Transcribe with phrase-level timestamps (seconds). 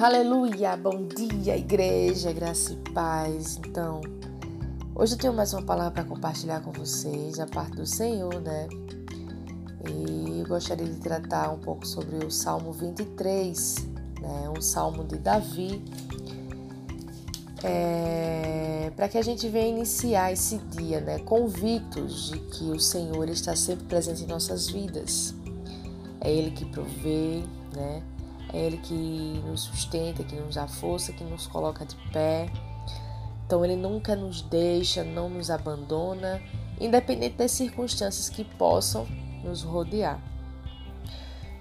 [0.00, 0.76] Aleluia!
[0.76, 3.56] Bom dia, igreja, graça e paz.
[3.56, 4.00] Então,
[4.94, 8.68] hoje eu tenho mais uma palavra para compartilhar com vocês, a parte do Senhor, né?
[9.90, 13.74] E eu gostaria de tratar um pouco sobre o Salmo 23,
[14.20, 14.48] né?
[14.56, 15.84] Um salmo de Davi,
[17.64, 21.18] é, para que a gente venha iniciar esse dia, né?
[21.18, 25.34] Convictos de que o Senhor está sempre presente em nossas vidas.
[26.20, 27.42] É Ele que provê,
[27.74, 28.00] né?
[28.52, 32.50] É Ele que nos sustenta, que nos dá força, que nos coloca de pé.
[33.46, 36.42] Então Ele nunca nos deixa, não nos abandona,
[36.80, 39.06] independente das circunstâncias que possam
[39.42, 40.20] nos rodear.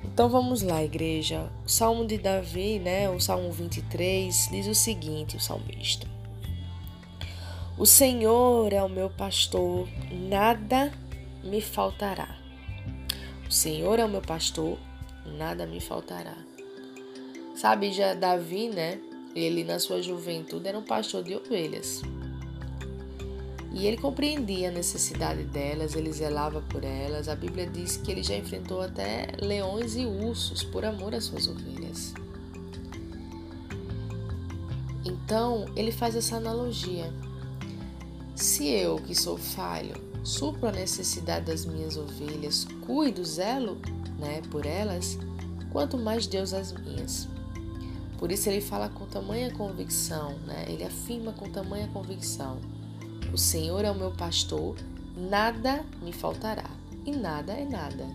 [0.03, 1.49] Então vamos lá, igreja.
[1.65, 6.07] O Salmo de Davi, né, o Salmo 23, diz o seguinte, o salmista:
[7.77, 10.91] O Senhor é o meu pastor, nada
[11.43, 12.37] me faltará.
[13.47, 14.77] O Senhor é o meu pastor,
[15.25, 16.46] nada me faltará.
[17.57, 18.99] Sabe, já Davi, né?
[19.35, 22.03] Ele na sua juventude era um pastor de ovelhas.
[23.73, 27.27] E ele compreendia a necessidade delas, ele zelava por elas.
[27.27, 31.47] A Bíblia diz que ele já enfrentou até leões e ursos por amor às suas
[31.47, 32.13] ovelhas.
[35.03, 37.11] Então, ele faz essa analogia.
[38.35, 43.81] Se eu, que sou falho, supro a necessidade das minhas ovelhas, cuido, zelo
[44.19, 45.17] né, por elas,
[45.71, 47.27] quanto mais Deus as minhas.
[48.17, 50.65] Por isso ele fala com tamanha convicção, né?
[50.67, 52.59] ele afirma com tamanha convicção:
[53.31, 54.75] O Senhor é o meu pastor,
[55.15, 56.69] nada me faltará.
[57.05, 58.05] E nada é nada.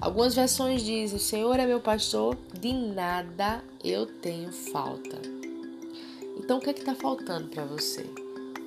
[0.00, 5.20] Algumas versões dizem: O Senhor é meu pastor, de nada eu tenho falta.
[6.38, 8.02] Então o que é que está faltando para você?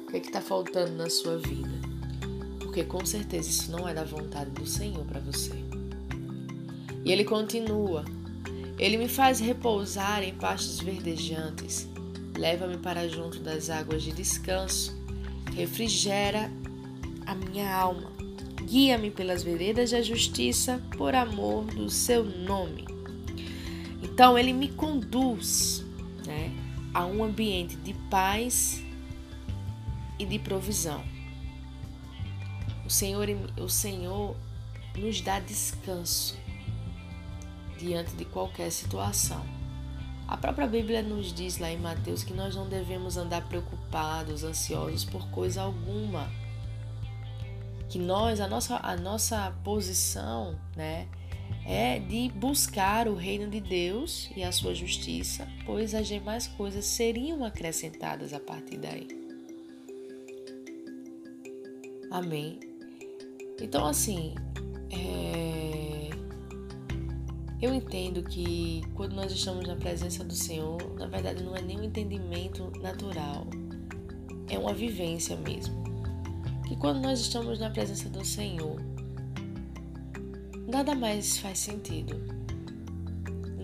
[0.03, 1.71] O que é que está faltando na sua vida?
[2.59, 5.53] Porque com certeza isso não é da vontade do Senhor para você.
[7.03, 8.05] E ele continua:
[8.77, 11.87] ele me faz repousar em pastos verdejantes,
[12.35, 14.95] leva-me para junto das águas de descanso,
[15.55, 16.51] refrigera
[17.25, 18.11] a minha alma,
[18.65, 22.85] guia-me pelas veredas da justiça por amor do seu nome.
[24.01, 25.83] Então ele me conduz
[26.25, 26.51] né,
[26.93, 28.83] a um ambiente de paz
[30.17, 31.03] e de provisão.
[32.85, 34.35] O Senhor, o Senhor
[34.97, 36.37] nos dá descanso
[37.83, 39.43] diante de qualquer situação.
[40.27, 45.03] A própria Bíblia nos diz lá em Mateus que nós não devemos andar preocupados, ansiosos
[45.03, 46.31] por coisa alguma.
[47.89, 51.07] Que nós, a nossa, a nossa posição, né,
[51.65, 56.85] é de buscar o reino de Deus e a sua justiça, pois as demais coisas
[56.85, 59.07] seriam acrescentadas a partir daí.
[62.09, 62.59] Amém.
[63.61, 64.33] Então, assim,
[64.89, 65.32] é
[67.63, 71.79] eu entendo que quando nós estamos na presença do Senhor, na verdade não é nem
[71.79, 73.47] um entendimento natural,
[74.49, 75.81] é uma vivência mesmo.
[76.67, 78.81] Que quando nós estamos na presença do Senhor,
[80.67, 82.21] nada mais faz sentido.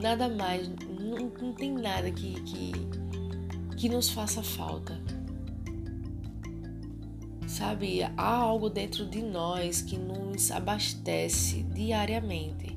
[0.01, 2.71] Nada mais, não, não tem nada que, que,
[3.75, 4.97] que nos faça falta.
[7.45, 12.68] Sabe, há algo dentro de nós que nos abastece diariamente.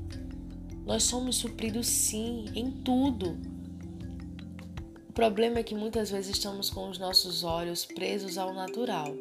[0.85, 3.37] Nós somos supridos sim em tudo.
[5.09, 9.15] O problema é que muitas vezes estamos com os nossos olhos presos ao natural.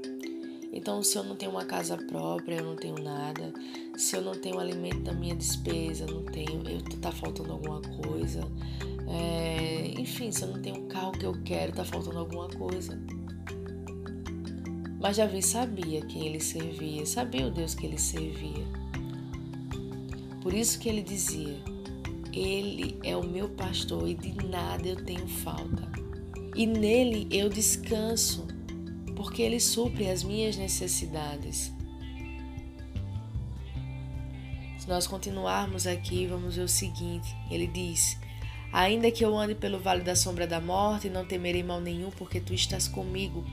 [0.74, 3.54] Então, se eu não tenho uma casa própria, eu não tenho nada.
[3.98, 8.42] Se eu não tenho alimento da minha despesa, não tenho, eu tá faltando alguma coisa.
[9.08, 12.98] É, enfim, se eu não tenho o carro que eu quero, tá faltando alguma coisa.
[15.02, 18.66] Mas Davi sabia quem ele servia, sabia o Deus que ele servia.
[20.42, 21.58] Por isso que ele dizia:
[22.34, 25.90] Ele é o meu pastor e de nada eu tenho falta.
[26.56, 28.48] E nele eu descanso,
[29.16, 31.72] porque ele supre as minhas necessidades.
[34.78, 38.20] Se nós continuarmos aqui, vamos ver o seguinte: ele diz:
[38.74, 42.40] Ainda que eu ande pelo vale da sombra da morte, não temerei mal nenhum, porque
[42.40, 43.46] tu estás comigo.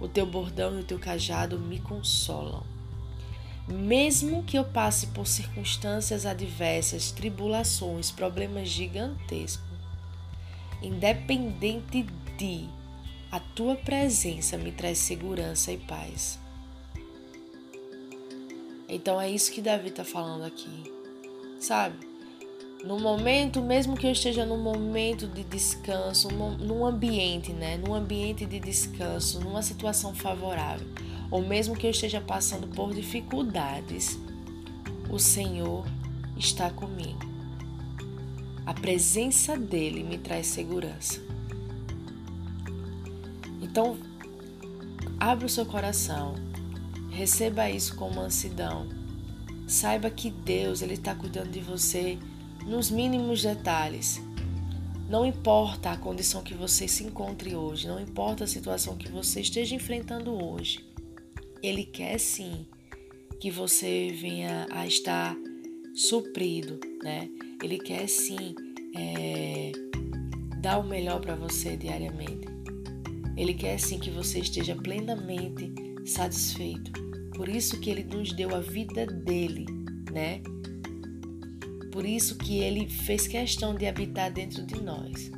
[0.00, 2.73] O teu bordão e o teu cajado me consolam.
[3.66, 9.64] Mesmo que eu passe por circunstâncias adversas, tribulações, problemas gigantescos,
[10.82, 12.02] independente
[12.36, 12.68] de,
[13.32, 16.38] a tua presença me traz segurança e paz.
[18.86, 20.92] Então é isso que Davi está falando aqui,
[21.58, 21.96] sabe?
[22.84, 27.78] No momento, mesmo que eu esteja num momento de descanso, num ambiente, né?
[27.78, 30.86] Num ambiente de descanso, numa situação favorável
[31.30, 34.18] ou mesmo que eu esteja passando por dificuldades,
[35.10, 35.86] o Senhor
[36.36, 37.20] está comigo.
[38.66, 41.20] A presença dele me traz segurança.
[43.60, 43.96] Então,
[45.18, 46.34] abra o seu coração,
[47.10, 48.88] receba isso com mansidão.
[49.66, 52.18] Saiba que Deus ele está cuidando de você
[52.66, 54.20] nos mínimos detalhes.
[55.08, 59.40] Não importa a condição que você se encontre hoje, não importa a situação que você
[59.40, 60.84] esteja enfrentando hoje,
[61.64, 62.66] Ele quer sim
[63.40, 65.34] que você venha a estar
[65.94, 67.30] suprido, né?
[67.62, 68.54] Ele quer sim
[68.94, 69.72] é,
[70.60, 72.46] dar o melhor para você diariamente.
[73.34, 75.72] Ele quer sim que você esteja plenamente
[76.04, 76.92] satisfeito.
[77.34, 79.64] Por isso que ele nos deu a vida dele,
[80.12, 80.42] né?
[81.90, 85.30] Por isso que ele fez questão de habitar dentro de nós.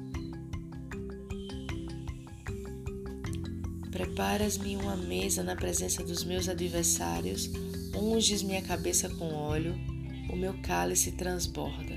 [4.16, 7.50] Preparas-me uma mesa na presença dos meus adversários,
[7.94, 9.74] unges minha cabeça com óleo,
[10.30, 11.92] o meu cálice transborda.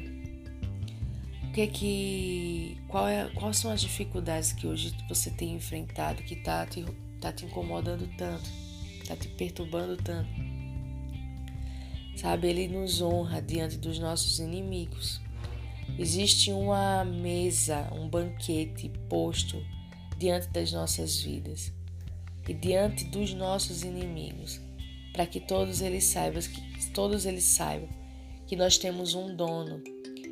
[1.45, 6.21] O que é que qual é, quais são as dificuldades que hoje você tem enfrentado
[6.23, 6.83] que está te,
[7.21, 8.49] tá te incomodando tanto,
[9.01, 10.29] está te perturbando tanto?
[12.17, 15.21] Sabe, ele nos honra diante dos nossos inimigos.
[15.97, 19.65] Existe uma mesa, um banquete posto
[20.17, 21.78] diante das nossas vidas
[22.49, 24.59] e diante dos nossos inimigos,
[25.13, 27.87] para que todos eles saibam que todos eles saibam
[28.47, 29.81] que nós temos um dono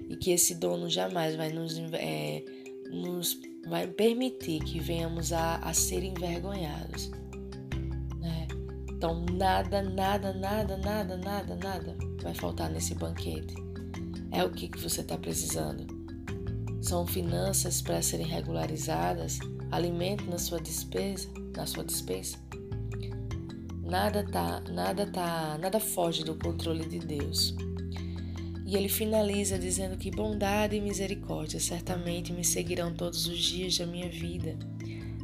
[0.09, 2.43] e que esse dono jamais vai nos, é,
[2.89, 7.11] nos vai permitir que venhamos a, a ser envergonhados.
[8.97, 13.53] Então, nada, nada, nada, nada, nada, nada vai faltar nesse banquete.
[14.31, 15.85] É o que, que você está precisando.
[16.81, 19.37] São finanças para serem regularizadas,
[19.71, 22.37] alimento na sua despesa, na sua despesa.
[23.83, 27.55] Nada tá, nada tá, nada foge do controle de Deus.
[28.65, 33.85] E ele finaliza dizendo que bondade e misericórdia certamente me seguirão todos os dias da
[33.85, 34.59] minha vida,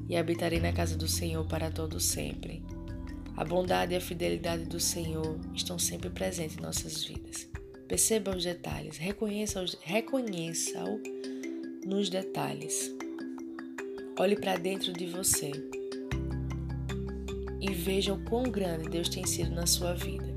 [0.08, 2.64] e habitarei na casa do Senhor para todo sempre.
[3.36, 7.50] A bondade e a fidelidade do Senhor estão sempre presentes em nossas vidas.
[7.88, 10.84] Perceba os detalhes, reconheça-o reconheça
[11.86, 12.96] nos detalhes.
[14.20, 15.52] Olhe para dentro de você
[17.60, 20.36] e veja o quão grande Deus tem sido na sua vida.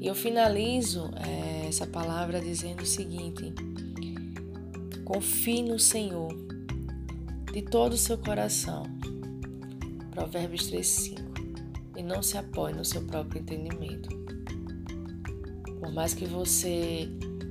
[0.00, 3.52] E eu finalizo é, essa palavra dizendo o seguinte:
[5.04, 6.32] confie no Senhor
[7.52, 8.84] de todo o seu coração.
[10.10, 11.24] Provérbios 3,5
[11.96, 14.08] e não se apoie no seu próprio entendimento.
[15.78, 17.06] Por mais que você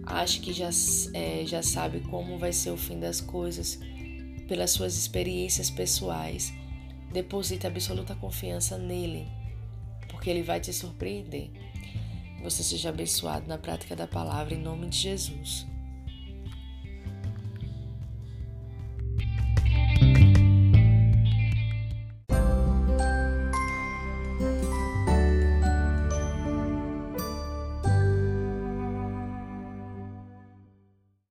[0.06, 0.70] ache que já,
[1.14, 3.80] é, já sabe como vai ser o fim das coisas,
[4.54, 6.54] pelas suas experiências pessoais,
[7.12, 9.28] deposite absoluta confiança nele,
[10.08, 11.50] porque ele vai te surpreender.
[12.44, 15.66] Você seja abençoado na prática da palavra em nome de Jesus.